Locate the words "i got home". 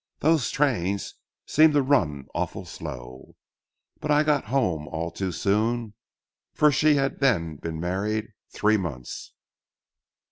4.09-4.87